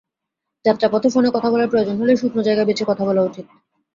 [0.65, 3.45] যাত্রাপথে ফোনে কথা বলার প্রয়োজন হলে শুকনো জায়গা বেছে কথা বলা উচিত।